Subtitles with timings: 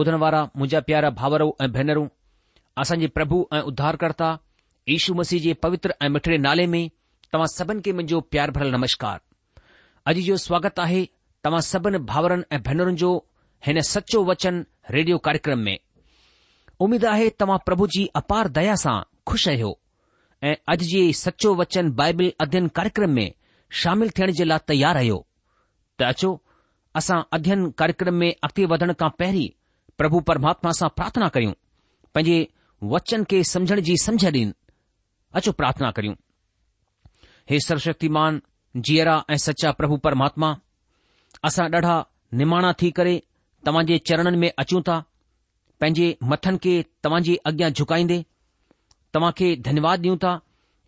[0.00, 2.06] ॿुधण वारा मुंहिंजा प्यारा भाउरऊं ऐं भेनरूं
[2.82, 4.28] असांजे प्रभु ऐं उद्धारकर्ता
[4.88, 6.82] यू मसीह जे पवित्र ऐं मिठड़े नाले में
[7.32, 9.20] तव्हां सभिनी खे मुंहिंजो प्यार भरियलु नमस्कार
[10.10, 11.00] अॼु जो स्वागत आहे
[11.44, 13.10] तव्हां सभिनि भाउरनि ऐं भेनरुनि जो
[13.66, 14.64] हिन सचो वचन
[14.96, 15.76] रेडियो कार्यक्रम में
[16.86, 18.96] उमीद आहे तव्हां प्रभु जी अपार दया सां
[19.30, 19.72] खु़शि आहियो
[20.50, 23.28] ऐं अॼ जी सचो वचन बाइबल अध्यन कार्यक्रम में
[23.82, 25.22] शामिल थियण जे लाइ तयार आहियो
[25.98, 26.34] त अचो
[27.02, 29.48] असां अध्ययन कार्यक्रम में अॻिते वधण खां पहिरीं
[30.00, 31.54] પ્રભુ પરમાત્માસા પ્રાર્થના કરું
[32.14, 32.36] પંજે
[32.90, 34.50] વચન કે સમજણ જી સમજડીન
[35.38, 36.16] અચો પ્રાર્થના કરું
[37.50, 38.34] હે સરશક્તિમાન
[38.86, 40.54] જીયરા એ સચા પ્રભુ પરમાત્મા
[41.48, 42.06] અસા ડઢા
[42.40, 43.14] નિમાણા થી કરે
[43.64, 45.00] તમંજે ચરણન મે અચું તા
[45.80, 48.18] પંજે મથન કે તમંજે અગ્યા ઝુકાઈંદે
[49.12, 50.36] તમાકે ધન્યવાદ દિયું તા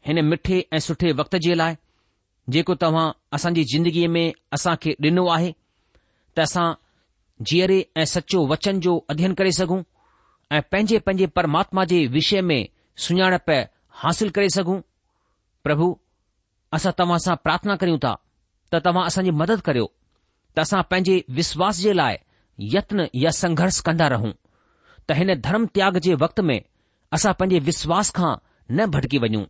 [0.07, 1.81] હેને મીઠે એ સઠે વક્ત જે લાય
[2.53, 4.23] જેકો તમં આસા જી જિંદગી મે
[4.57, 5.51] અસા કે દિનુ આહે
[6.37, 6.69] તાસા
[7.47, 9.81] जीअरे ऐं सचो वचन जो अध्ययन करे सघूं
[10.57, 12.67] ऐं पंहिंजे पंहिंजे परमात्मा जे विषय में
[13.07, 13.51] सुञाणप
[14.03, 14.81] हासिल करे सघूं
[15.65, 15.97] प्रभु
[16.75, 18.15] असां तव्हां सां प्रार्थना करियूं था
[18.73, 19.87] त तव्हां असांजी मदद करियो
[20.57, 22.17] त असां पंहिंजे विश्वास जे लाइ
[22.75, 24.33] यत्न या संघर्ष कंदा रहूं
[25.09, 26.61] त हिन धर्म त्याग जे वक़्त में
[27.19, 28.35] असां पंहिंजे विश्वास खां
[28.71, 29.45] न भटकी वञूं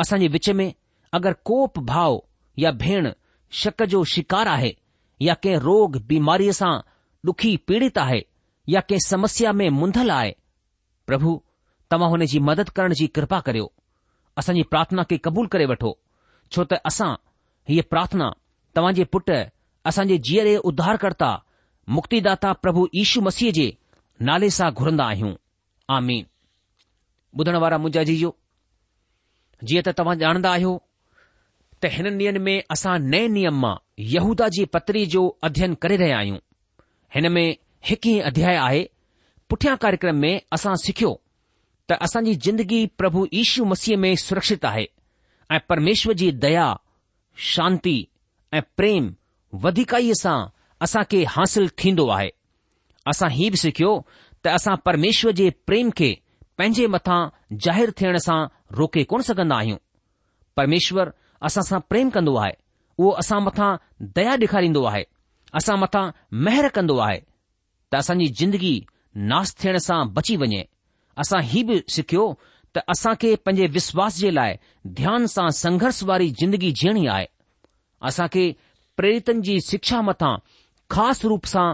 [0.00, 0.72] असांजे जे विच में
[1.16, 2.20] अगरि कोप भाव
[2.58, 3.08] या भेण
[3.64, 4.72] शक जो शिकार आहे
[5.26, 6.72] या कंहिं रोग बीमारीअ सां
[7.26, 8.20] لوكھی પીડિત આહે
[8.66, 10.34] يا કે સમસ્યા મે મૂંધલાય
[11.06, 11.32] પ્રભુ
[11.90, 13.66] તમહોને જી મદદ કરણ જી કૃપા કરો
[14.38, 15.90] અસંજી પ્રાર્થના કે કબૂલ કરે વઠો
[16.52, 17.14] છોત આસા
[17.76, 18.32] યે પ્રાર્થના
[18.74, 19.28] તવાજે પુટ
[19.88, 21.42] અસંજી જીરે ઉદ્ધાર કરતા
[21.94, 23.66] મુક્તિદાતા પ્રભુ ઈસુ મસીજે
[24.26, 25.36] નાલેસા ઘુરંદા આહ્યું
[25.94, 26.24] આમીન
[27.36, 28.32] બધણવારા મુજાજીયો
[29.66, 30.76] જીએ ત તમા જાણદા આયો
[31.80, 33.82] તે હન નિયમ મે આસા નય નિયમ મા
[34.14, 36.42] યહુદાજી પતરી જો અધ્યયન કરી રહે આહ્યું
[37.14, 37.46] हिन में
[37.84, 38.82] हिकु ई अध्याय आहे
[39.50, 41.10] पुठियां कार्यक्रम में असां सिखियो
[41.88, 44.86] त असांजी ज़िंदगी प्रभु ईशू मसीह में सुरक्षित आहे
[45.52, 46.68] ऐं परमेश्वर जी दया
[47.52, 47.96] शांती
[48.52, 49.12] ऐं प्रेम
[49.64, 50.36] वधिकाईअ सां
[50.86, 52.30] असां खे हासिल थींदो आहे
[53.12, 53.92] असां हीउ बि सिखियो
[54.44, 56.10] त असां परमेश्वर जे प्रेम खे
[56.58, 57.20] पंहिंजे मथां
[57.66, 58.40] ज़ाहिरु थियण सां
[58.80, 59.78] रोके कोन सघंदा आहियूं
[60.60, 61.12] परमेश्वर
[61.50, 62.52] असां सां प्रेम कंदो आहे
[62.98, 63.72] उहो असां मथां
[64.18, 65.04] दया ॾेखारींदो आहे
[65.58, 66.08] असां मथां
[66.44, 68.74] महिर कंदो आहे त असांजी ज़िंदगी
[69.30, 70.62] नास थियण सां बची वञे
[71.24, 72.22] असां हीउ बि सिखियो
[72.74, 74.54] त असां खे पंहिंजे विश्वास जे लाइ
[75.00, 77.26] ध्यान सां संघर्ष वारी जिंदगी जीअणी आहे
[78.10, 78.46] असां खे
[78.96, 80.34] प्रेरितन जी शिक्षा मथां
[80.94, 81.66] ख़ासि रूप सां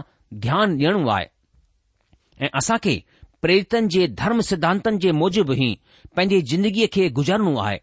[0.47, 1.25] ध्यानु ॾियणो आहे
[2.43, 2.97] ऐं असां खे
[3.41, 5.73] प्रेरितन जे धर्म सिद्धांतनि जे मूजिबि ई
[6.15, 7.77] पंहिंजे जिंदगीअ खे गुजरणो आहे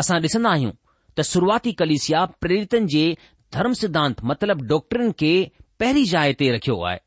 [0.00, 0.72] असां ॾिसंदा आहियूं
[1.18, 3.04] त शुरूआती कलिसिया प्रेरितन जे
[3.54, 5.32] धर्म सिद्धांत मतिलब डॉक्टरनि खे
[5.80, 6.98] पहिरीं जाइ ते रखियो आहे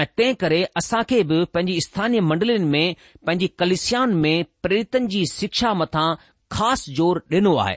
[0.00, 2.96] ऐं तंहिं करे असां खे बि पंहिंजी स्थानीय मंडलियुनि में
[3.26, 6.08] पंहिंजी कलशियान में प्रेरितनि जी शिक्षा मथां
[6.56, 7.76] ख़ासि ज़ोर ॾिनो आहे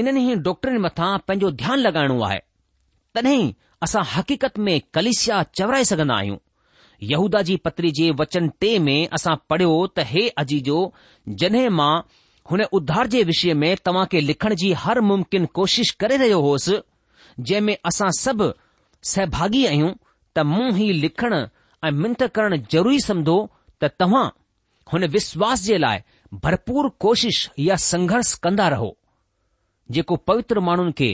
[0.00, 2.38] इन्हनि ई डॉक्टरनि मथां पंहिंजो ध्यानु लॻाइणो आहे
[3.14, 3.50] तॾहिं
[3.84, 6.36] असां हकीक़त में कलिसिया चवराए सघंदा आहियूं
[7.12, 10.80] यहूदा जी पत्री जे वचन टे में असां पढ़ियो त हे अजीजो
[11.80, 11.92] मां
[12.50, 16.80] हुन उद्धार जे विषय में तव्हां खे लिखण जी हर मुम्किन कोशिशि करे रहियो होसि
[17.40, 18.52] जंहिं में असां सभु
[19.12, 19.92] सहभागी आहियूं
[20.36, 21.38] त मूं हीउ लिखणु
[21.84, 23.36] ऐं मिनत करणु ज़रूरी सम्झो
[23.82, 24.24] त तव्हां
[24.92, 26.00] हुन विश्वास जे लाइ
[26.46, 27.38] भरपूर कोशिश
[27.68, 28.90] या संघर्ष कंदा रहो
[29.96, 31.10] जेको पवित्र माण्हुनि खे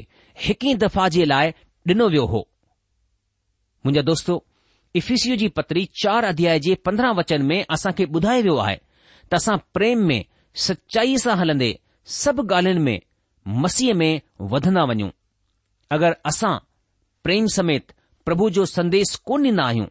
[0.47, 1.53] हिक ई दफ़ा जे लाइ
[1.93, 2.41] ॾिनो वियो हो
[3.87, 4.35] मुंहिंजा दोस्तो
[5.01, 8.77] इफीस जी पतरी चार अध्याय जे पंद्रहं वचन में असां खे ॿुधायो वियो आहे
[9.33, 10.23] त असां प्रेम में
[10.65, 11.71] सचाईअ सां हलंदे
[12.21, 13.03] सभु ॻाल्हियुनि में
[13.63, 14.13] मसीह में
[14.53, 15.09] वधंदा वञूं
[15.95, 16.53] अगरि असां
[17.25, 17.93] प्रेम समेत
[18.27, 19.87] प्रभु जो संदेश कोन ॾींदा आहियूं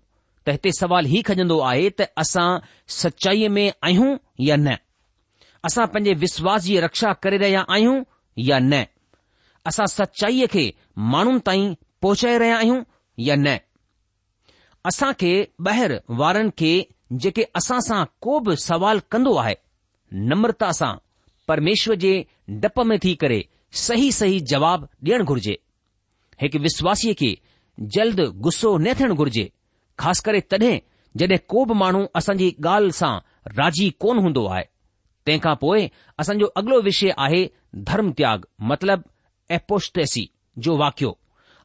[0.48, 2.48] त हिते सुवालु ई खजंदो आहे त असां
[2.98, 4.18] सचाईअ में आहियूं
[4.48, 4.76] या न
[5.70, 8.02] असां पंहिंजे विश्वास जी रक्षा करे रहिया आहियूं
[8.50, 8.84] या न
[9.72, 10.66] असां सचाईअ खे
[11.14, 12.82] माण्हुनि ताईं पहुचाए रहिया आहियूं
[13.28, 13.56] या न
[14.92, 15.32] असां खे
[15.68, 16.72] ॿाहिरि वारनि खे
[17.22, 19.56] जेके असां सां को बि सवाल कंदो आहे
[20.30, 20.94] नम्रता सां
[21.48, 22.12] परमेश्वर जे
[22.62, 23.44] डप में थी करे
[23.88, 25.58] सही सही जवाब ॾियणु घुर्जे
[26.42, 27.32] हिकु विश्वासीअ खे
[27.96, 29.44] जल्द गुस्सो न थियणु घुर्जे
[30.00, 30.78] ख़ासि करे तॾहिं
[31.22, 33.14] जॾहिं को बि माण्हू असांजी ॻाल्हि सां
[33.60, 34.64] राज़ी कोन हूंदो आहे
[35.28, 35.88] तंहिंखां पोइ
[36.22, 37.46] असांजो अॻिलो विषय आहे
[37.90, 39.04] धर्म त्याग मतिलब
[39.58, 40.28] एपोस्टेसी
[40.66, 41.12] जो वाकियो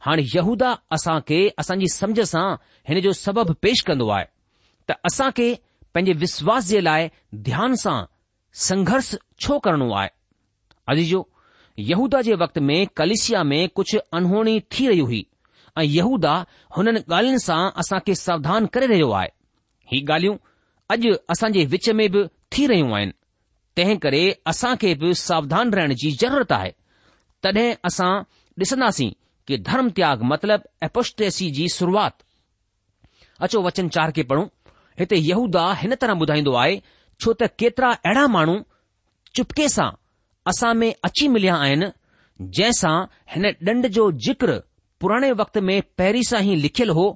[0.07, 2.47] हाणे यहूदा असां खे असांजी समझ सां
[2.89, 4.27] हिन जो सबबु पेश कंदो आहे
[4.91, 5.49] त असां खे
[5.95, 7.09] पंहिंजे विश्वास जे लाइ
[7.51, 7.99] ध्यान सां
[8.59, 10.09] संघर्ष छो करणो आहे
[10.93, 11.27] अजीजो
[11.79, 15.27] यहूदा जे वक़्त में कलिसिया में कुझु अनहोणी थी रही हुई
[15.79, 16.33] ऐं यहूदा
[16.77, 17.39] हुननि ॻाल्हियुनि
[17.91, 19.29] सां खे सावधान करे रहियो आहे
[19.93, 20.37] ही ॻाल्हियूं
[20.95, 23.13] अॼु जे विच में बि थी रहियूं आहिनि
[23.77, 24.23] तंहिं करे
[24.81, 26.73] खे बि सावधान रहण जी ज़रूरत आहे
[27.43, 28.11] तॾहिं असां
[28.63, 29.11] ॾिसंदासीं
[29.47, 32.23] कि धर्म त्याग मतिलब एपोस्टेसी जी शुरूआत
[33.47, 34.45] अचो वचन चार खे पढ़ूं
[35.01, 36.81] हिते यहूदा हिन तरह ॿुधाईंदो आहे
[37.23, 38.57] छो त केतिरा अहिड़ा माण्हू
[39.37, 39.89] चुपके सां
[40.51, 41.87] असां में अची मिलिया आहिनि
[42.59, 42.95] जंहिंसां
[43.35, 44.57] हिन ॾंड जो जिक्र
[45.01, 47.07] पुराणे वक़्त में पहिरीं सां ई लिखियलु हो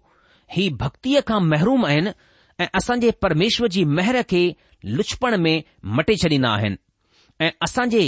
[0.57, 2.13] ही भक्तीअ खां महरूम आहिनि
[2.63, 4.43] ऐं असां जे परमेश्वर जी महर खे
[4.99, 5.57] लुछपण में
[5.99, 6.79] मटे छॾींदा आहिनि
[7.45, 8.05] ऐं असांजे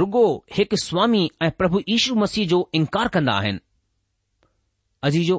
[0.00, 0.24] रुगो
[0.56, 3.60] हिकु स्वामी ऐं प्रभु यीशू मसीह जो इनकार कंदा आहिनि
[5.08, 5.36] अजीजो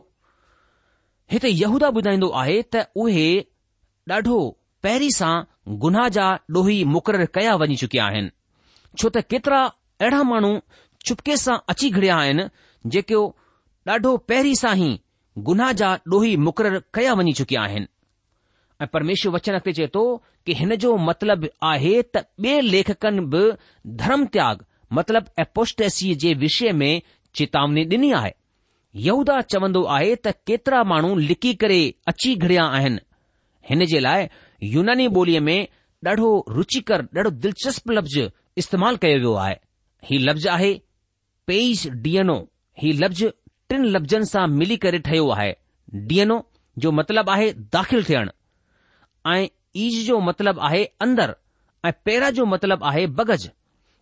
[1.31, 3.27] हिते यहूदा ॿुधाईंदो आहे त उहे
[4.15, 4.39] ॾाढो
[4.86, 5.33] पहिरीं सां
[5.81, 8.29] गुनाह जा ॾोही मुक़ररु कया वञी चुकिया आहिनि
[8.99, 9.59] छो त केतिरा
[10.01, 10.51] अहिड़ा माण्हू
[11.05, 12.45] चुपके सां अची घिड़िया आहिनि
[12.95, 13.19] जेको
[13.93, 14.87] ॾाढो पहिरीं सां ई
[15.49, 17.87] गुनाह जा ॾोही मुक़ररु कया वञी चुकिया आहिनि
[18.81, 20.03] ऐं परमेश्वर वचन खे चए थो
[20.45, 23.41] कि हिन जो मतिलब आहे त ॿिए लेखकनि बि
[24.03, 24.65] धर्म त्याग
[24.97, 26.93] मतिलब एपोस्टेसीअ जे विषय में
[27.35, 28.33] चेतावनी ॾिनी आहे
[29.07, 31.81] यहूदा चवंदो आहे त केतिरा माण्हू लिकी करे
[32.13, 32.99] अची घिड़िया आहिनि
[33.69, 34.27] हिन जे लाइ
[34.69, 35.57] यूनानी ॿोलीअ में
[36.05, 38.19] ॾाढो रुचिकर ॾाढो दिलचस्प लफ़्ज़
[38.61, 39.55] इस्तेमालु कयो वियो आहे
[40.09, 40.73] ही लफ़्ज़ आहे
[41.47, 42.35] पेइज़ डीएनओ
[42.81, 43.23] ही लफ़्ज़
[43.69, 45.55] टिन लफ़्ज़नि सां मिली करे ठहियो आहे
[46.11, 46.39] डीएनओ
[46.83, 48.31] जो मतिलबु आहे दाख़िल थियणु
[49.33, 49.47] ऐं
[49.85, 51.35] ईज़ जो मतिलबु आहे अंदर
[51.85, 53.47] ऐं पेरा जो मतिलब आहे बगज़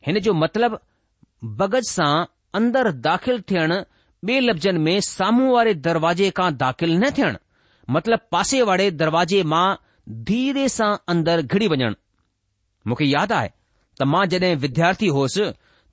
[0.07, 0.79] हिन जो मतिलब
[1.61, 2.13] बगज़ सां
[2.59, 3.81] अंदर दाख़िल थियण
[4.27, 7.35] ॿिए लफ़्ज़नि में साम्हूं वारे दरवाज़े खां दाख़िल न थियण
[7.95, 9.67] मतिलब पासे वारे दरवाज़े मां
[10.09, 11.93] धीरे सां अंदरि घिरी वञणु
[12.87, 13.49] मूंखे यादि आहे
[13.99, 15.43] त मां जॾहिं विद्यार्थी होसि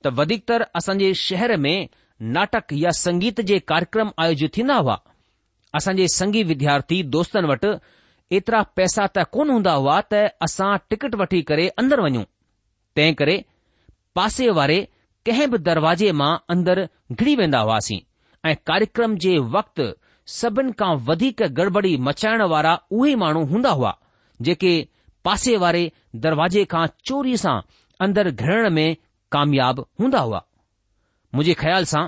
[0.03, 1.87] त वधीकतर असांजे शहर में
[2.37, 4.95] नाटक या संगीत जे कार्यक्रम आयोजित थींदा हुआ
[5.77, 7.71] असांजे संगी विद्यार्थी दोस्तनि वटि
[8.37, 12.23] एतिरा पैसा त कोन हूंदा हुआ त असां टिकट वठी करे अंदरि वञूं
[12.97, 13.37] तंहिं करे
[14.19, 14.79] पासे वारे
[15.25, 16.87] कंहिं बि दरवाजे मां अंदरि
[17.19, 17.99] घिरी वेंदा हुआसीं
[18.49, 19.85] ऐं कार्यक्रम जे वक़्तु
[20.39, 23.95] सभिनि खां वधीक गड़बड़ी मचाइण वारा उहे माण्हू हूंदा हुआ
[24.45, 24.71] जेके
[25.25, 25.91] पासे वारे
[26.25, 27.55] दरवाजे खां चोरी सां
[28.05, 28.95] अंदर घिरण में
[29.31, 30.43] कामयाब हूंदा हुआ
[31.35, 32.03] मुंहिंजे ख़्याल सां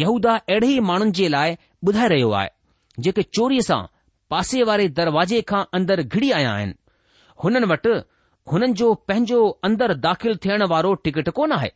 [0.00, 1.56] यहूदा अहिड़े ई माण्हुनि जे लाइ
[1.88, 2.48] ॿुधाए रहियो आहे
[3.06, 3.80] जेके चोरीअ सां
[4.34, 6.74] पासे वारे दरवाज़े खां अंदर घिड़ी आया आहिनि
[7.44, 7.94] हुननि वटि
[8.52, 11.70] हुननि जो पंहिंजो अंदर दाख़िल थियण वारो टिकट कोन आहे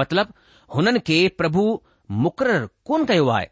[0.00, 0.32] मतिलब
[0.74, 1.62] हुननि खे प्रभु
[2.24, 3.48] मुक़ररु कोन कयो आहे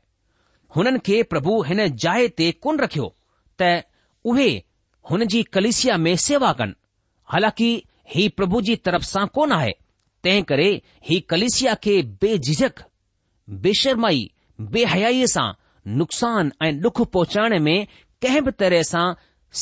[0.77, 3.11] हुननि खे प्रभु हिन जाइ ते कोन रखियो
[3.63, 3.73] त
[4.33, 4.51] उहे
[5.11, 6.75] हुन जी कलिसिया में सेवा कनि
[7.33, 7.67] हालांकि
[8.15, 9.73] ही प्रभु जी तरफ़ सां कोन आहे
[10.25, 10.69] तंहिं करे
[11.09, 12.85] ही कलिसिया खे बेझिझक
[13.67, 14.25] बेशर्माई
[14.77, 15.47] बेहयाईअ सां
[16.03, 17.77] नुक़सान ऐं डुख पहुचाइण में
[18.23, 19.05] कंहिं बि तरह सां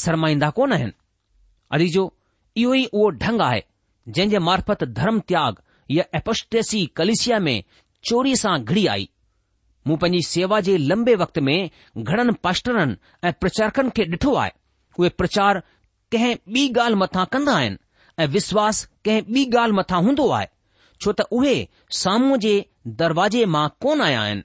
[0.02, 0.92] सरमाईंदा कोन आहिनि
[1.78, 2.04] अजीजो
[2.64, 3.62] इहो ई उहो ढंग आहे
[4.08, 5.60] जंहिं जे मार्फत धर्म त्याग
[5.96, 7.56] या एपोस्टेसी कलिसिया में
[8.10, 9.08] चोरी सां घिड़ी आई
[9.86, 11.58] मूं पंहिंजी सेवा जे लंबे वक़्त में
[12.02, 12.96] घणनि पास्टरनि
[13.28, 14.50] ऐं प्रचारकनि खे ॾिठो आहे
[15.00, 15.58] उहे प्रचार
[16.12, 17.76] कंहिं ॿी ॻाल्हि मथां कंदा आहिनि
[18.22, 20.46] ऐं विश्वास कंहिं ॿी ॻाल्हि मथां हूंदो आहे
[21.02, 21.54] छो त उहे
[22.02, 22.52] साम्हूं जे
[23.02, 24.42] दरवाजे मां कोन आया आहिनि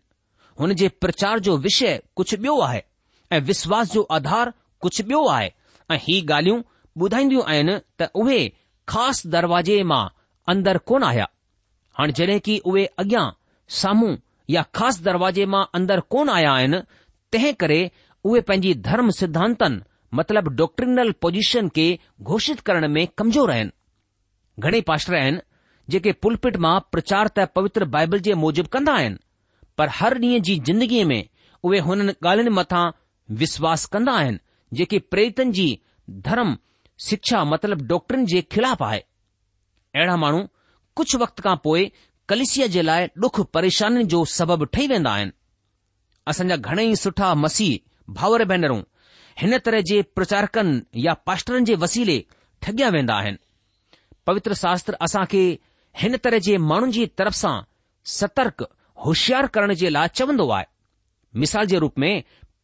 [0.60, 2.82] हुन जे प्रचार जो विषय कुझु ॿियो आहे
[3.36, 4.54] ऐं विश्वास जो आधार
[4.86, 5.50] कुझु ॿियो आहे
[5.92, 6.62] ऐं इहे ॻाल्हियूं
[7.06, 8.40] ॿुधाईंदियूं आहिनि त उहे
[8.92, 10.04] ख़ासि दरवाजे मां
[10.54, 11.28] अंदर कोन आया
[12.00, 13.26] हाणे जड॒हिं की उहे अॻियां
[13.82, 14.16] साम्हूं
[14.50, 16.80] या ख़ासि दरवाज़े मां अंदर कोन आया आहिनि
[17.32, 17.80] तंहिं करे
[18.28, 19.80] उहे पंहिंजी धर्म सिद्धांतनि
[20.16, 21.88] मतिलब डॉक्ट्रिनल पोज़ीशन खे
[22.22, 23.72] घोषित करण में कमज़ोर आहिनि
[24.60, 25.40] घणे पाष्ट्र आहिनि
[25.90, 29.18] जेके पुलपिट मां प्रचार त पवित्र बाइबल जे मूजिब कंदा आहिनि
[29.78, 31.24] पर हर ॾींहं जी जिंदगीअ में
[31.64, 32.86] उहे हुननि ॻाल्हियुनि मथां
[33.42, 34.38] विश्वास कंदा आहिनि
[34.78, 35.68] जेके प्रेतन जी
[36.28, 36.58] धर्म
[37.10, 40.48] शिक्षा मतिलब डॉक्टरनि जे ख़िलाफ़ आहे अहिड़ा माण्हू
[40.96, 41.92] कुझु वक़्त खां पोइ
[42.30, 45.32] कलिसीअ जे लाइ डुख परेशानियुनि जो सबबु ठही वेंदा आहिनि
[46.32, 47.80] असांजा घणेई सुठा मसीह
[48.20, 48.82] भाउर भेनरूं
[49.42, 52.18] हिन तरह जे प्रचारकनि या पास्टरनि जे वसीले
[52.64, 53.38] ठगि॒या वेंदा आहिनि
[54.28, 55.42] पवित्र शास्त्र असां खे
[56.02, 57.54] हिन तरह जे माण्हुनि जी तरफ़ सां
[58.18, 58.64] सतर्क
[59.06, 60.66] होशियार करण जे लाइ चवंदो आहे
[61.44, 62.14] मिसाल जे रूप में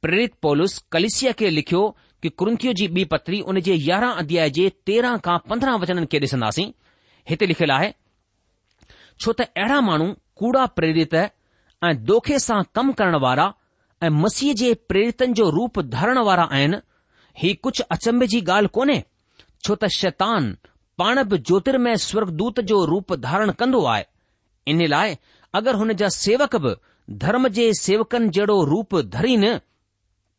[0.01, 1.83] प्रेरित पोलिस कलिसिया खे लिखियो
[2.23, 6.19] कि कुंकियो जी ॿी पत्री उन जे यारहं अध्याय जे तेरहं खां पंद्रहं वचननि खे
[6.27, 6.69] ॾिसंदासीं
[7.29, 7.91] हिते लिखियलु आहे
[9.23, 10.11] छो त अहिड़ा माण्हू
[10.41, 13.51] कूड़ा प्रेरित ऐं दोखे सां कमु करण वारा
[14.05, 16.77] ऐं मसीह जे प्रेरितनि जो रूप धारण वारा आहिनि
[17.41, 18.97] ही कुझु अचंभे जी ॻाल्हि कोन्हे
[19.65, 20.47] छो त शैतान
[21.01, 24.03] पाण बि ज्योतिर्मय स्वर्गदूत जो रूप धारण कंदो आहे
[24.73, 25.15] इन लाइ
[25.59, 26.73] अगरि हुन जा सेवक बि
[27.23, 29.45] धर्म जे सेवकनि जहिड़ो रूप धरीन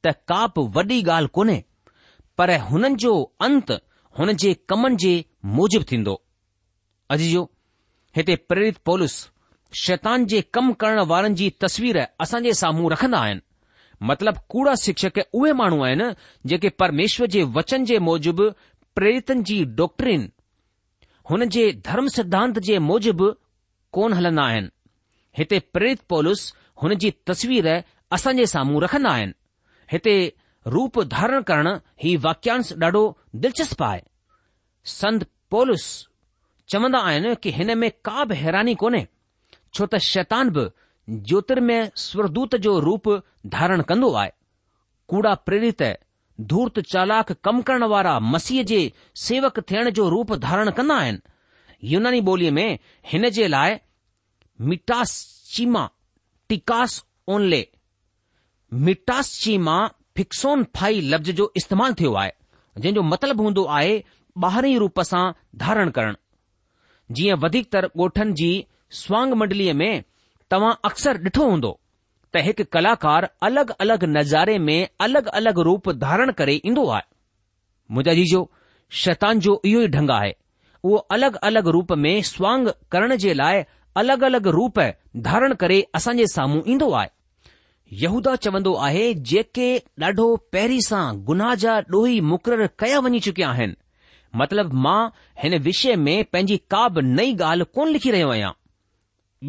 [0.07, 1.57] त का बि वॾी ॻाल्हि कोन्हे
[2.39, 3.15] पर हुननि जो
[3.49, 3.73] अंत
[4.19, 5.15] हुन जे कमनि जे
[5.57, 6.17] मूजिबि थींदो
[7.11, 7.43] अॼ जो
[8.17, 9.17] हिते प्रेरित पोलिस
[9.87, 13.41] शैतान जे कम करण वारनि जी तस्वीर असांजे साम्हूं रखंदा आहिनि
[14.03, 16.05] मतिलब कूड़ा शिक्षक उहे माण्हू आहिनि
[16.49, 18.49] जेके परमेश्वर जे वचन जे मुजिबि
[18.97, 20.31] प्रेरितनि जी डॉक्टरीन
[21.31, 23.31] हुन जे धर्म सिद्धांत जे मुजिबि
[23.93, 24.69] कोन हलंदा आहिनि
[25.39, 27.69] हिते प्रेरित पोलिस हुन जी तस्वीर
[28.13, 29.33] असांजे साम्हूं रखंदा आहिनि
[29.93, 30.17] हिते
[30.75, 31.69] रूप धारण करण
[32.03, 33.03] ही वाक्यांश ॾाढो
[33.41, 34.01] दिलचस्प आहे
[34.91, 35.83] संत पौलस
[36.73, 39.05] चवंदा आहिनि कि हिन में का बि हैरानी कोन्हे
[39.79, 40.65] छो त शैतान बि
[41.11, 43.09] ज्योतिर्मय स्वरदूत जो रूप
[43.55, 44.31] धारण कंदो आहे
[45.09, 45.83] कूड़ा प्रेरित
[46.53, 48.79] धूर्त चालाक कम करण वारा मसीह जे
[49.25, 51.19] सेवक थियण जो रूप धारण कन्दा आहिनि
[51.93, 52.79] युनानी ॿोलीअ में
[53.13, 53.77] हिन जे लाइ
[54.71, 55.89] मिटासचीमा
[56.49, 57.03] टिकास
[57.37, 57.67] ओनले
[58.89, 59.77] मिटासचीमा
[60.17, 62.33] फिक्सोन फाई लफ़्ज़ जो इस्तेमालु थियो आहे
[62.79, 64.03] जंहिं जो हूंदो आहे
[64.45, 65.23] ॿाहिरें रूप सां
[65.65, 68.51] धारण करणु जीअं वधीकतर ॻोठनि जी
[69.05, 70.03] स्वाग मंडलीअ में
[70.55, 71.69] तव्हां अक्सर ॾिठो हूंदो
[72.35, 77.03] त हिकु कलाकार अलॻि अलॻि नज़ारे में अलॻि अलॻि रूप धारण करे ईंदो आहे
[77.95, 78.43] मुंहिंजाजी जो
[79.05, 80.31] शतानजो इहो ई ढंग आहे
[80.83, 83.65] उहो अलगि॒ अलगि॒ रूप में स्वाग करण जे लाइ
[84.03, 84.79] अलॻि अलॻि रूप
[85.29, 87.11] धारण करे असांजे साम्हूं ईंदो आहे
[88.05, 89.69] यहूदा चवन्दो आहे जेके
[90.05, 93.77] ॾाढो पहिरीं सां गुनाह जा डोही मुक़ररु कया वञी चुकिया आहिनि
[94.43, 95.01] मतिलब मां
[95.45, 98.55] हिन विषय में पंहिंजी का बि नई ॻाल्हि कोन लिखी रहियो आहियां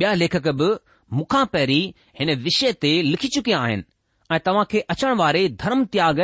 [0.02, 0.74] ॿिया लेखक बि
[1.14, 1.84] मूंखां पहिरीं
[2.20, 3.84] हिन विषय ते लिखी चुकिया आहिनि
[4.36, 6.20] ऐं तव्हां खे अचण वारे धर्म त्याग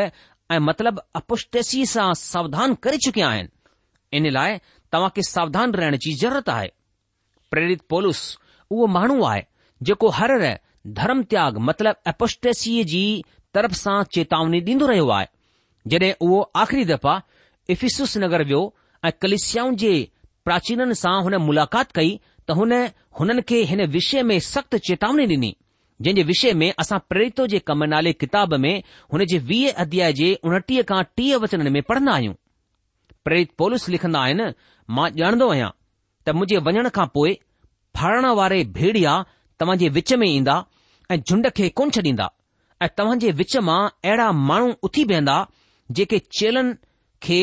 [0.56, 3.50] ऐं मतिलब अपुष्टसी सां सावधान करे चुकिया आहिनि
[4.18, 4.58] इन लाइ
[4.94, 6.68] तव्हां खे सावधान रहण जी ज़रूरत आहे
[7.52, 8.22] प्रेरित पोलिस
[8.70, 9.44] उहो माण्हू आहे
[9.90, 10.56] जेको हर रह
[11.00, 13.04] धर्म त्याग मतिलब अपुष्टेसीअ जी
[13.54, 15.28] तरफ़ सां चेतावनी ॾींदो रहियो आहे
[15.94, 17.20] जॾहिं उहो आख़िरी दफ़ा
[17.76, 18.62] इफिसुस नगर वियो
[19.06, 19.94] ऐं कलिस्याऊं जे
[20.46, 22.18] प्राचीननि सां हुन मुलाक़ात कई
[22.58, 22.72] हुन
[23.20, 25.52] हुननि खे हिन विषय में सख़्तु चेतावनी डि॒नी
[26.02, 28.74] जंहिं जे विषय में असां प्रेरितो जे कम नाले किताब में
[29.14, 32.34] हुन जे वीह अध्याय जे उणटीह खां टीह वचन में पढ़ंदा आहियूं
[33.26, 34.46] प्रेरित पोलिस लिखंदा आहिनि
[34.98, 35.70] मां ॼाणंदो आहियां
[36.28, 37.34] त मुंहिंजे वञण खां पोइ
[38.00, 39.14] फड़ण वारे भेड़िया
[39.60, 40.56] तव्हां जे विच में ईंदा
[41.16, 42.30] ऐं झुंड खे कोन छॾींदा
[42.86, 43.80] ऐं तव्हां जे विच मां
[44.10, 45.38] अहिड़ा माण्हू उथी बीहंदा
[46.00, 46.74] जेके चेलनि
[47.28, 47.40] खे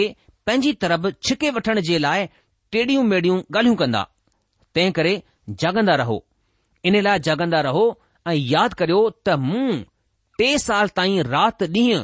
[0.49, 2.29] पंहिंजी तरफ़ छिके वठण जे लाइ
[2.77, 4.03] टेडियूं मेडियूं ॻाल्हियूं कंदा
[4.79, 5.13] तंहिं करे
[5.63, 6.25] जागंदा रहो
[6.89, 7.83] इन लाइ जाॻंदा रहो
[8.29, 9.79] ऐं यादि करियो त मूं
[10.39, 12.03] टे साल ताईं राति ॾींहुं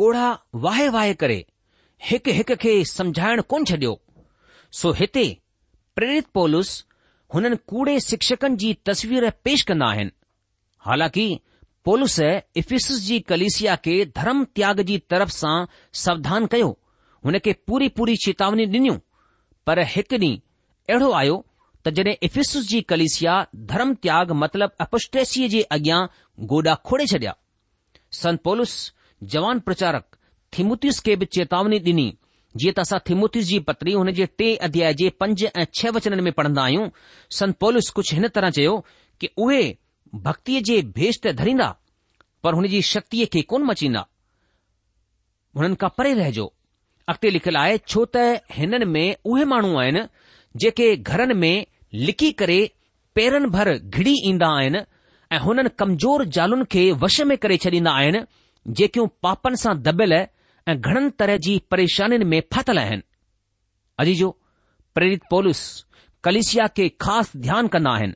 [0.00, 0.28] ॻोढ़ा
[0.66, 1.36] वाहे वाहे करे
[2.10, 3.94] हिकु हिकु खे समझाइण कोन छडि॒यो
[4.80, 5.24] सो हिते
[5.96, 6.70] प्रेरित पोलिस
[7.34, 10.10] हुननि कूड़े शिक्षकनि जी तस्वीर पेश कंदा आहिनि
[10.88, 11.26] हालांकि
[11.84, 12.18] पोलस
[12.62, 15.56] इफिस जी कलिसिया खे धर्म त्याग जी तरफ़ सां
[16.04, 16.70] सावधान कयो
[17.24, 18.98] हुन खे पूरी पूरी चेतावनी ॾिनियूं
[19.66, 20.32] पर हिकु ॾींहुं
[20.94, 21.36] अहिड़ो आयो
[21.86, 23.32] त जॾहिं इफिसुस जी कलिसिया
[23.72, 25.98] धर्म त्याग मतलब अपस्टेसीअ जे अॻियां
[26.52, 27.34] गोॾा खोड़े छडि॒या
[28.20, 28.72] संत पोलुस
[29.34, 30.04] जवान प्रचारक
[30.58, 32.06] थिमुतियुस खे बि चेतावनी ॾिनी
[32.62, 36.22] जीअं त असां थिमुतियुस जी पत्री हुन जे टे अध्याय जे पंज ऐं छह वचननि
[36.26, 36.88] में पढ़ंदा आहियूं
[37.38, 38.74] संत पोलुस कुझु हिन तरह चयो
[39.20, 39.62] कि उहे
[40.26, 41.68] भक्तीअ जे भेष त धरींदा
[42.44, 44.04] पर हुन जी शक्तिअ खे कोन मचींदा
[45.62, 46.50] हुननि खां परे रहिजो
[47.14, 48.26] अॻिते लिखियलु आहे छो त
[48.58, 50.06] हिननि में उहे माण्हू आहिनि
[50.64, 51.54] जेके घरनि में
[51.94, 52.58] लिकी करे
[53.14, 54.78] पैरनि भर घिडी ईंदा आहिनि
[55.32, 58.20] ऐं हुननि कमजोर ज़ालुनि खे वश में करे छॾींदा आहिनि
[58.80, 63.02] जेकियूं पापनि सां दॿियल ऐं घणनि तरह जी परेशानियुनि में फाथल आहिनि
[64.00, 64.30] अजीजो
[64.94, 65.60] प्रेरित पोलिस
[66.24, 68.14] कलिसिया खे ख़ासि ध्यानु कन्दा आहिनि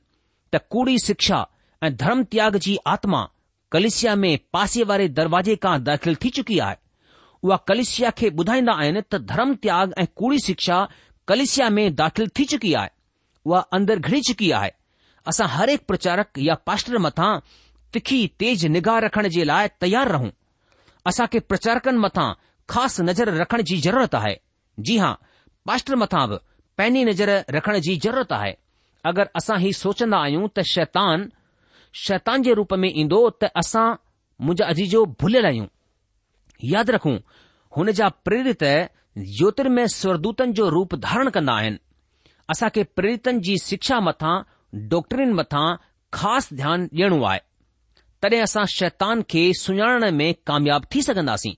[0.55, 1.47] त कूड़ी शिक्षा
[1.85, 3.27] ऐं धर्मत्याग जी आत्मा
[3.73, 6.77] कलिसिया में पासे वारे दरवाजे खां दाख़िल थी चुकी आहे
[7.43, 10.87] उहा कलिसिया खे ॿुधाईंदा आहिनि त धर्मत्याग ऐं कूड़ी शिक्षा
[11.29, 12.91] कलिसिया में दाख़िल थी चुकी आहे
[13.47, 14.71] उहा अंदरि घिणी चुकी आहे
[15.29, 17.29] असां हर एक प्रचारक या पाष्टर मथा
[17.95, 20.29] तिखी तेज़ निगाह रखण जे लाइ तयारु रहूं
[21.07, 22.29] असांखे प्रचारकनि मथां
[22.71, 24.35] ख़ासि नज़र रखण जी ज़रूरत आहे
[24.87, 25.13] जी हा
[25.67, 26.37] पाष्टर मथां बि
[26.79, 28.53] पहिरीं नज़र रखण जी ज़रूरत आहे
[29.11, 31.29] अगरि असां ही सोचंदा आहियूं त शैतान
[32.07, 33.87] शैतान जे रूप में ईंदो त असां
[34.47, 35.67] मुंहिंजा अजीजो भुलियल आहियूं
[36.75, 37.17] यादि रखूं
[37.77, 38.65] हुन जा प्रेरित
[39.39, 41.79] ज्योतिर्मयरदूतनि जो रूप धारण कंदा आहिनि
[42.53, 44.31] असां खे प्रेरितनि जी शिक्षा मथा
[44.93, 45.67] डॉक्टरीन मथां
[46.17, 47.41] ख़ासि ध्यानु ॾियणो आहे
[48.23, 51.53] तॾहिं असां शैतान खे सुञाणण में कामयाबु थी सघंदासीं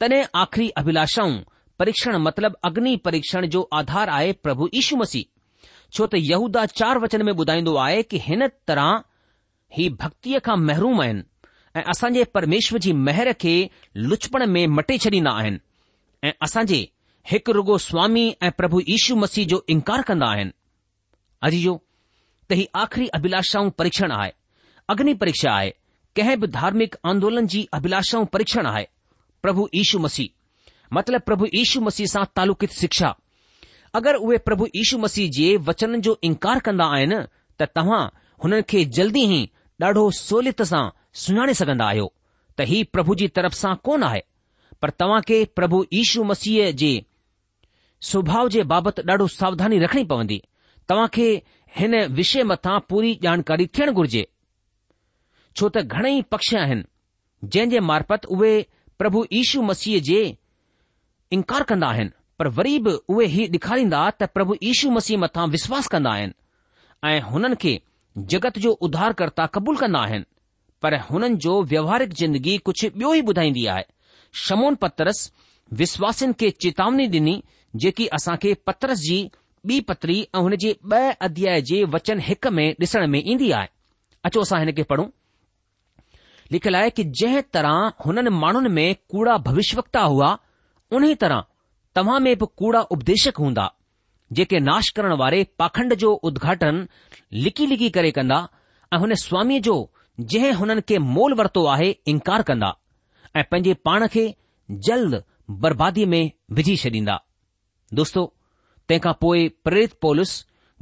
[0.00, 1.34] तॾहिं आख़िरी अभिलाषाऊं
[1.78, 5.30] परीक्षण मतिलब अग्नि परीक्षण जो आधार आहे प्रभु यीशू मसीह
[5.96, 8.94] छो त यहूदा चार वचन में ॿुधाईंदो आहे की हिन तरह
[9.78, 11.26] ही भक्तीअ खां महरुम आहिनि
[11.76, 13.56] ऐं असां परमेश्वर जी महर खे
[14.10, 15.62] लुचपण में मटे छॾींदा आहिनि
[16.28, 16.80] ऐं असांजे
[17.28, 20.52] हिकु रुगो स्वामी ऐं प्रभु यशू मसीह जो इनकार कंदा आहिनि
[21.46, 21.74] अॼु
[22.48, 24.30] त हीउ आख़िरी अभिलाषाऊं परीक्षण आहे
[24.92, 25.70] अग्नि परीक्षा आहे
[26.16, 28.86] कंहिं बि धार्मिक आंदोलन जी अभिलाषाऊं परीक्षण आहे
[29.42, 30.28] प्रभु यशु मसीह
[30.94, 33.14] मतिलब प्रभु यीशू मसीह सां तालुकित शिक्षा
[33.94, 37.18] अगरि उहे प्रभु यीशु मसीह जे वचन जो इनकार कंदा आहिनि
[37.60, 38.04] त तव्हां
[38.44, 39.42] हुननि खे जल्दी ई
[39.82, 40.82] ॾाढो सोलियत सां
[41.20, 42.12] सुञाणे सघन्दा आहियो
[42.58, 44.22] त ही प्रभु जी तरफ़ सां कोन आहे
[44.82, 45.84] पर तव्हां खे प्रभु
[46.32, 46.92] मसीह जे
[48.08, 50.40] स्वभाव जे बाबति ॾाढो सावधानी रखणी पवंदी
[50.88, 51.26] तव्हां खे
[51.76, 54.26] हिन विषय मथां पूरी जानकारी थियणु घुर्जे
[55.56, 58.50] छो त घणेई पक्ष आहिनि जंहिं जे मार्फत उहे
[58.98, 60.22] प्रभु ईशू मसीह जे
[61.36, 65.88] इनकार कंदा आहिनि पर वरी बि उहे ई ॾेखारींदा त प्रभु इशू मसीह मथां विश्वास
[65.94, 67.78] कंदा आहिनि ऐं हुननि खे
[68.34, 70.24] जगत जो उधार कर्ता क़बूल कंदा आहिनि
[70.82, 73.84] पर हुननि जो व्यवहारिक ज़िंदगी कुझु ॿियो ई ॿुधाईंदी आहे
[74.46, 75.22] शमोन पत्रस
[75.82, 77.40] विश्वासिन खे चेतावनी ॾिनी
[77.82, 79.18] जेकी असां खे पत्रस जी
[79.70, 83.66] ॿी पतरी ऐं हुन जे ब॒ अध्याय जे वचन हिक में ॾिसण में ईंदी आहे
[84.28, 85.06] अचो असां हिन खे पढ़ूं
[86.52, 90.30] लिखियलु आहे कि जंहिं तरह हुननि माण्हुनि में कूड़ा भविष्यवक्ता हुआ
[90.98, 91.44] उन्हीअ तरह
[91.96, 93.68] तव्हां में बि कूड़ा उपदेशक हूंदा
[94.38, 96.86] जेके नाश करण वारे पाखंड जो उद्घाटन
[97.44, 98.40] लिकी लिकी करे कंदा
[98.94, 99.76] ऐं हुन स्वामीअ जो
[100.32, 102.74] जंहिं हुननि खे मोल वरितो आहे इनकार कंदा
[103.36, 104.28] ऐं पंहिंजे पाण खे
[104.88, 105.22] जल्द
[105.66, 106.24] बर्बादीअ में
[106.58, 107.20] विझी छॾींदा
[107.98, 108.22] दोस्तो
[108.88, 110.30] तंहिंखां पोइ प्रेरित पोलिस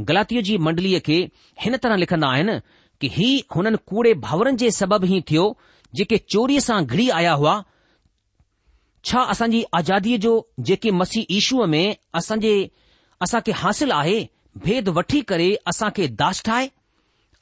[0.09, 1.17] गलातीअ जी मंडलीअ खे
[1.65, 2.57] हिन तरह लिखंदा आहिनि
[3.01, 5.45] कि ही हुननि कूड़े भाउरनि जे सबबि ई थियो
[6.01, 7.55] जेके चोरीअ सां घिरी आया हुआ
[9.11, 10.33] छा असांजी आज़ादीअ जो
[10.71, 11.85] जेके मसीह ईशूअ में
[12.21, 12.53] असांजे
[13.27, 14.19] असां खे हासिल आहे
[14.65, 16.69] भेद वठी करे असांखे दाष ठाहे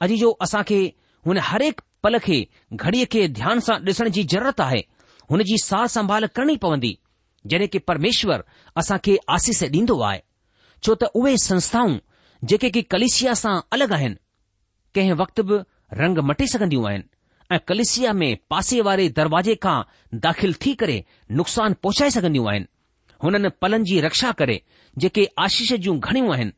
[0.05, 0.79] अॼु जो असां खे
[1.29, 2.39] हुन हर हिकु पल खे
[2.85, 4.81] घड़ीअ खे ध्यान सां ॾिसण जी ज़रूरत आहे
[5.31, 6.95] हुन जी सार संभाल करणी पवंदी
[7.51, 8.43] जॾहिं कि परमेश्वर
[8.81, 10.19] असां खे आशीष ॾींदो आहे
[10.85, 11.97] छो त उहे संस्थाऊं
[12.49, 14.15] जेके की कलेसिया सां अलगि॒ आहिनि
[14.95, 15.57] कंहिं वक़्त बि
[16.01, 17.09] रंग मटे सघंदियूं आहिनि
[17.55, 19.77] ऐं कलेसिया में पासे वारे दरवाजे खां
[20.25, 20.97] दाख़िल थी करे
[21.39, 22.67] नुक़सान पहुचाए सघंदियूं आहिनि
[23.23, 24.61] हुननि पलनि जी रक्षा करे
[25.03, 26.53] जेके आशीष जूं घणियूं आहिनि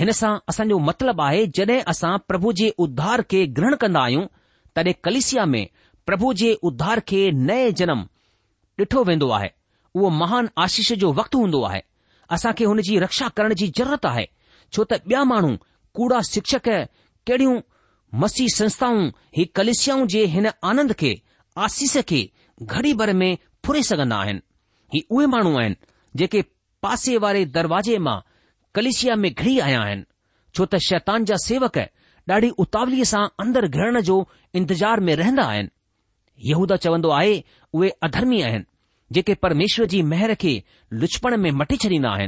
[0.00, 4.26] हिन सां असांजो मतिलबु आहे जॾहिं असां प्रभु जे उद्धार खे ग्रहण कंदा आहियूं
[4.76, 5.64] तॾहिं कलिसिया में
[6.10, 8.04] प्रभु जे उद्धार खे नए जनम
[8.82, 9.48] ॾिठो वेंदो आहे
[9.94, 11.80] उहो महान आशीष जो वक़्तु हूंदो आहे
[12.32, 14.24] असां खे हुन जी रक्षा करण जी ज़रूरत आहे
[14.76, 15.52] छो त ॿिया माण्हू
[15.98, 16.68] कूड़ा शिक्षक
[17.30, 17.60] कहिड़ियूं
[18.24, 19.06] मसीह संस्थाऊं
[19.38, 21.12] ही कलिसियाऊं जे हिन आनंद खे
[21.66, 22.20] आसीस खे
[22.62, 23.30] घड़ी भर में
[23.66, 24.40] फुरे सघंदा आहिनि
[24.94, 25.76] ही उहे माण्हू आहिनि
[26.22, 26.42] जेके
[26.82, 28.18] पासे वारे दरवाजे मां
[28.74, 30.04] कलिसिया में घिरी आया आहिनि
[30.56, 31.78] छो त शैतान जा सेवक
[32.30, 34.16] ॾाढी उतावलीअ सां अंदरि घिरण जो
[34.60, 35.70] इंतजार में रहंदा आहिनि
[36.50, 37.38] यहूदा चवंदो आहे
[37.74, 38.64] उहे अधर्मी आहिनि
[39.14, 40.54] જે કે પરમેશ્વરજી મહેર કે
[41.02, 42.26] લુચપણ મે મટી ચરીના હે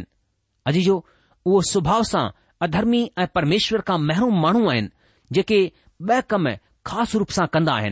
[0.70, 0.96] અજી જો
[1.52, 2.32] ઓ સુભાવ સા
[2.66, 4.88] અધર્મી પરમેશ્વર કા મહેર માણું આયન
[5.38, 5.58] જે કે
[6.10, 6.46] બેકમ
[6.90, 7.90] ખાસ રૂપ સા કંદા હે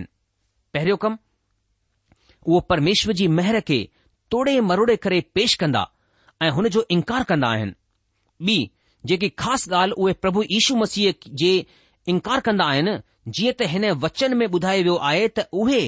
[0.76, 1.14] પહેરો કમ
[2.56, 3.78] ઓ પરમેશ્વરજી મહેર કે
[4.34, 5.92] તોડે મરોડે કરે પેશ કંદા
[6.48, 7.66] એ હને જો ઇનકાર કંદા હે
[8.46, 8.64] બી
[9.08, 11.52] જે કે ખાસ ગાલ ઓે પ્રભુ ઈશુ મસીહ જે
[12.12, 12.90] ઇનકાર કંદા આયન
[13.36, 15.82] જી તે હેને વચન મે બુધાયો આયે ત ઓહે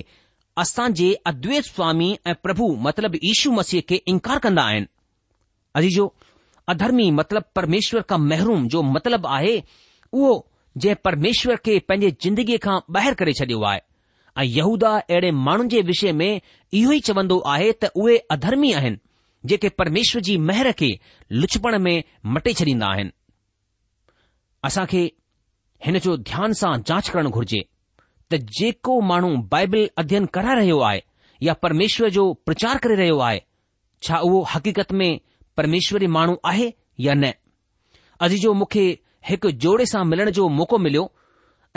[0.59, 4.87] असां जे अद्वैत स्वामी ऐं प्रभु मतिलब ईशू मसीह खे इनकार कंदा आहिनि
[5.77, 6.13] अजीजो
[6.75, 9.57] अधर्मी मतिलब परमेश्वर खां महरूम जो मतिलब आहे
[10.13, 10.33] उहो
[10.77, 13.81] जंहिं परमेश्वर खे पंहिंजे ज़िंदगीअ खां ॿाहिरि करे छडि॒यो आहे
[14.39, 16.31] ऐं यहूदा अहिड़े माण्हुनि जे विषय में
[16.73, 18.99] इहो ई चवंदो आहे त उहे अधर्मी आहिनि
[19.51, 20.91] जेके परमेश्वर जी मेहर खे
[21.43, 21.97] लुचिपण में
[22.37, 23.11] मटे छॾींदा आहिनि
[24.69, 25.11] असां खे
[25.87, 27.65] हिन जो ध्यान सां जांच करणु घुर्जे
[28.31, 31.01] त जेको माण्हू बाइबल अध्यन कराए रहियो आहे
[31.43, 33.40] या परमेश्वर जो प्रचार करे रहियो आहे
[34.07, 35.21] छा उहो हक़ीक़त में
[35.57, 36.71] परमेश्वरी माण्हू आहे
[37.07, 37.31] या न
[38.27, 38.85] अॼु जो मूंखे
[39.31, 41.11] हिकु जोड़े सां मिलण जो मौको मिलियो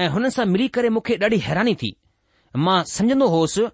[0.04, 1.92] ऐं हुन सां मिली करे मूंखे ॾाढी हैरानी थी
[2.66, 3.66] मां सम्झंदो होसि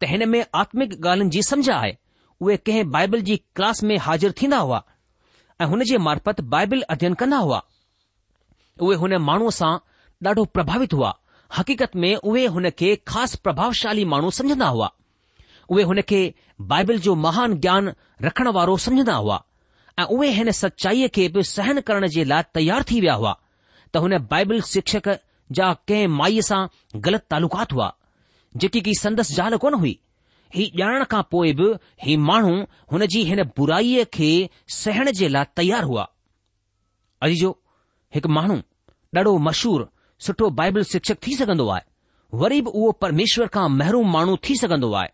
[0.00, 1.94] त हिन में आत्मिक ॻाल्हियुनि जी समझ आहे
[2.44, 4.82] उहे कंहिं बाइबिल जी क्लास में हाज़िर थींदा हुआ
[5.60, 7.62] ऐं हुन जे मार्फत बाइबिल अध्ययन कंदा हुआ
[8.86, 9.74] उहे हुन माण्हूअ सां
[10.28, 11.14] ॾाढो प्रभावित हुआ
[11.56, 14.90] हक़ीक़त में उहे हुन खे ख़ासि प्रभावशाली माण्हू समुझंदा हुआ
[15.70, 16.20] उहे हुन खे
[16.72, 17.92] बाइबिल जो महान ज्ञान
[18.24, 19.42] रखण वारो समुझंदा हुआ
[19.98, 23.34] ऐं उहे हिन सचाईअ खे बि सहन करण जे लाइ तयार थी विया हुआ
[23.92, 25.08] त हुन बाइबिल शिक्षक
[25.58, 26.64] जा कंहिं माईअ सां
[27.06, 27.92] ग़लति तालुकात हुआ
[28.64, 29.98] जेकी की संदसि ज़ाल कोन हुई
[30.54, 31.66] ही ॼाणण खां पोइ बि
[32.02, 32.52] ही माण्हू
[32.92, 34.28] हुन जी हिन बुराईअ खे
[34.82, 36.06] सहण जे लाइ तयार हुआ
[37.28, 37.44] अज
[38.14, 38.56] हिकु माण्हू
[39.16, 39.84] ॾाढो मशहूरु
[40.24, 41.80] सुठो बाइबल शिक्षक थी सघंदो आहे
[42.42, 45.08] वरी बि उहो परमेश्वर खां महरूम माण्हू थी सघंदो आहे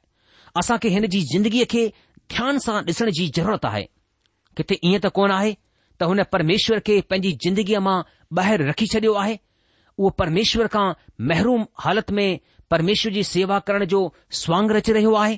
[0.59, 1.87] असां खे हिन जी ज़िंदगीअ खे
[2.35, 3.83] ध्यान सां ॾिसण जी ज़रूरत आहे
[4.57, 5.53] किथे ईअं त कोन आहे
[6.01, 7.99] त हुन परमेश्वर खे पंहिंजी ज़िंदगीअ मां
[8.41, 9.37] ॿाहिरि रखी छडि॒यो आहे
[9.99, 10.87] उहो परमेश्वर खां
[11.31, 12.39] महरूम हालति में
[12.71, 14.01] परमेश्वर जी सेवा करण जो
[14.43, 15.37] स्वांग रचे रहियो आहे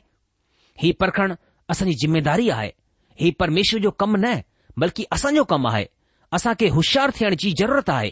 [0.83, 1.35] ही परखण
[1.71, 2.71] असांजी ज़िमेदारी आहे
[3.21, 4.35] ही परमेश्वर जो कमु न
[4.85, 5.87] बल्कि असांजो कमु आहे
[6.37, 8.11] असांखे होशियारु थियण जी ज़रूरत आहे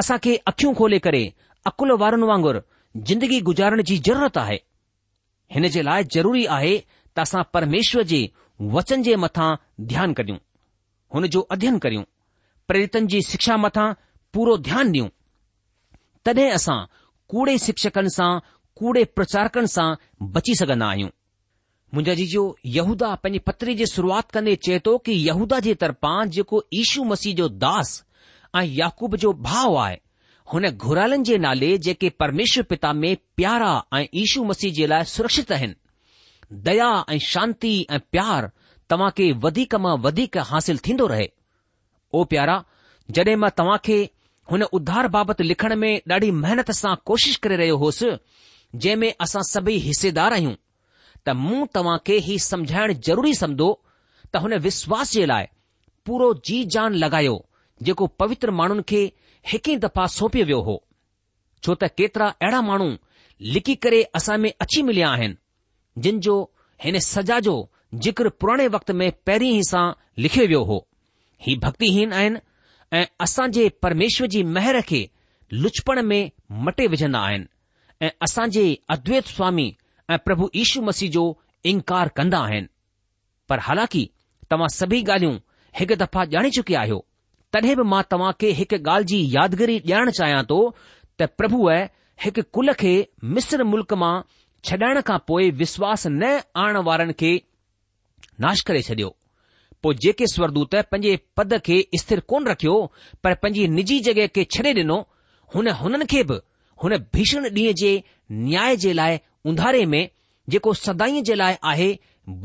[0.00, 1.22] असां खे अखियूं खोले करे
[1.70, 2.60] अकुल वारनि वांगुरु
[3.08, 4.56] ज़िंदगी गुज़ारण जी ज़रूरत आहे
[5.54, 8.20] हिन जे लाइ ज़रूरी आहे त असां परमेश्वर जे
[8.76, 9.48] वचन जे मथां
[9.92, 10.38] ध्यानु करियूं
[11.14, 12.04] हुन जो अध्यन करियूं
[12.68, 13.88] प्रेरितनि जी शिक्षा मथां
[14.36, 15.08] पूरो ध्यानु ॾियूं
[16.26, 16.78] तॾहिं असां
[17.34, 18.30] कूड़े शिक्षकनि सां
[18.80, 19.86] कूड़े प्रचारकनि सां
[20.36, 21.10] बची सघंदा आहियूं
[21.94, 22.44] मुंहिंजा जीजो
[22.78, 27.34] यहूदा पंहिंजी पत्री जी शुरुआति कंदे चए थो कि यहूदा जे तरफ़ां जेको ईशू मसीह
[27.42, 27.92] जो दास
[28.56, 29.96] ऐं याकूब जो भाउ आहे
[30.52, 35.52] हुन घुरालनि जे नाले जेके परमेश्वर पिता में प्यारा ऐं ईशू मसीह जे लाइ सुरक्षित
[35.52, 38.50] आहिनि दया ऐं शांती ऐं प्यार
[38.90, 41.28] तव्हां खे वधीक मां वधीक हासिल थींदो रहे
[42.14, 42.62] ओ प्यारा
[43.16, 43.96] जॾहिं मां तव्हां खे
[44.50, 48.10] हुन उधार बाबति लिखण में ॾाढी महिनत सां कोशिश करे रहियो होसि
[48.74, 50.54] जंहिं में असां सभई हिसेदार आहियूं
[51.26, 53.72] त मूं तव्हां खे ही समझाइण ज़रूरी सम्झो
[54.34, 55.46] त हुन विश्वास जे लाइ
[56.06, 57.36] पूरो जी जान लॻायो
[57.82, 59.00] जेको पवित्र माण्हुनि खे
[59.52, 60.76] हिकु ई दफ़ा सौंपियो वियो हो
[61.64, 62.90] छो त केतिरा अहिड़ा माण्हू
[63.54, 66.36] लिकी करे असां में अची मिलिया आहिनि जिन जो
[66.84, 67.56] हिन सजा जो
[68.04, 69.84] ज़िक्र पुराणे वक़्त में पहिरीं ई सां
[70.22, 70.78] लिखियो वियो हो
[71.46, 72.38] ही भक्तिहीन आहिनि
[72.98, 75.08] ऐं असां जे परमेश्वर जी महर खे
[75.52, 76.30] लुचपण में
[76.66, 79.72] मटे विझंदा आहिनि ऐं असां जे अद्वैत स्वामी
[80.10, 81.24] ऐं प्रभु यीशू मसीह जो
[81.74, 82.68] इनकार कंदा आहिनि
[83.48, 84.08] पर हालांकि
[84.50, 85.38] तव्हां सभई ॻाल्हियूं
[85.80, 87.04] हिकु दफ़ा ॼाणे चुकिया आहियो
[87.54, 90.56] तॾहिं बि मां तव्हां खे हिकु ॻाल्हि जी यादगिरी ॼाणण चाहियां थो
[91.20, 91.74] त प्रभुअ
[92.24, 92.94] हिकु कुल खे
[93.36, 94.14] मिस्र मुल्क़ मां
[94.70, 96.30] छॾाइण खां पोइ विश्वास न
[96.62, 97.30] आण वारनि खे
[98.46, 99.10] नाश करे छॾियो
[99.84, 102.74] पोइ जेके स्वरदूत पंहिंजे पद खे स्थिर कोन रखियो
[103.24, 104.98] पर पंहिंजी निजी जॻहि खे छॾे ॾिनो
[105.54, 106.40] हुन हुननि खे बि
[106.86, 107.92] हुन भीषण ॾींहं जे
[108.48, 109.20] न्याय जे लाइ
[109.52, 110.02] उंधारे में
[110.56, 111.88] जेको सदाईअ जे लाइ आहे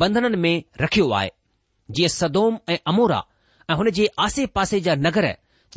[0.04, 1.32] बंधननि में रखियो आहे
[1.98, 3.22] जीअं सदोम ऐं अमोरा
[3.72, 5.26] ऐं हुन जे आसे पासे जा नगर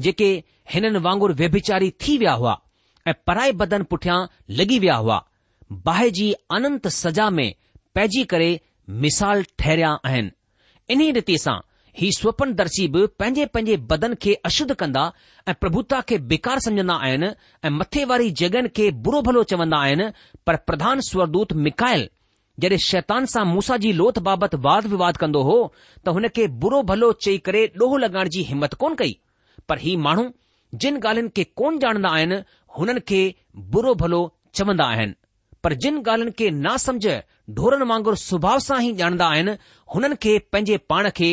[0.05, 0.29] जेके
[0.75, 2.55] हिननि वांगुरु वभिचारी थी विया हुआ
[3.09, 4.19] ऐं पराए बदन पुठियां
[4.59, 5.19] लॻी विया हुआ
[5.89, 7.53] बाहि जी अनंत सज़ा में
[7.95, 8.49] पइजी करे
[9.05, 10.31] मिसाल ठहिरिया आहिनि
[10.95, 11.55] इन्हीअ रीति सां
[11.99, 15.05] ही स्वपन दर्शी बि पंहिंजे पंहिंजे बदन खे अशुद्ध कंदा
[15.49, 17.31] ऐं प्रभुता खे बेकार सम्झन्दा आहिनि
[17.65, 20.09] ऐं मथे वारी जगहिनि खे बुरो भलो चवंदा आहिनि
[20.47, 22.09] पर प्रधान स्वरदूत मिकायल
[22.61, 25.55] जॾहिं शैतान सां मूसा जी लोथ बाबति वाद विवाद कंदो हो
[26.05, 29.17] त हुन खे बुरो भलो चई करे ॾोहो लॻाइण जी हिमत कोन कई
[29.69, 30.25] पर ही माण्हू
[30.85, 32.37] जिन ॻाल्हियुनि खे कोन ॼाणंदा आहिनि
[32.79, 33.21] हुननि खे
[33.77, 34.21] बुरो भलो
[34.55, 35.15] चवंदा आहिनि
[35.65, 37.15] पर जिन ॻाल्हियुनि खे ना समुझ
[37.61, 39.57] ढोरनि वांगुरु सुभाउ सां ई ॼाणंदा आहिनि
[39.95, 41.31] हुननि खे पंहिंजे पाण खे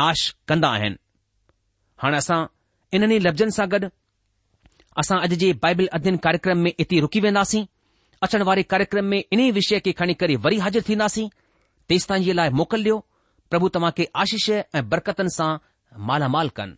[0.00, 1.00] नाश कंदा आहिनि
[2.02, 2.40] हाणे असां
[2.98, 3.90] इन्हनि लफ़्ज़नि सां गॾु
[5.04, 7.66] असां अॼु जे बाइबल अदीन कार्यक्रम में एतिरी रुकी वेंदासीं
[8.22, 11.28] अचण वारे कार्यक्रम में इन्हीं विषय के खणी करे वरी हाज़िर थींदासीं
[11.88, 12.96] तेस जे लाइ मोकल ॾियो
[13.50, 15.56] प्रभु तमा के आशीष ऐं बरकतनि सां
[16.08, 16.74] मालामाल कन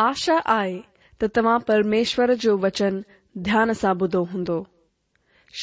[0.00, 0.78] आशा आए
[1.20, 3.02] तो तमा परमेश्वर जो वचन
[3.48, 4.50] ध्यान से बुधो होंद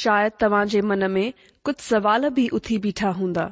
[0.04, 1.32] शायद तवाज मन में
[1.66, 3.52] कुछ सवाल भी उथी बीठा हुंदा